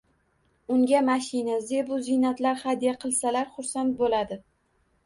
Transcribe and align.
Unga 0.75 1.01
mashina, 1.09 1.59
zebu 1.67 2.01
ziynatlar 2.09 2.59
hadya 2.65 2.95
qilsalar 3.05 3.55
xursand 3.57 3.99
boʻladi. 4.03 4.43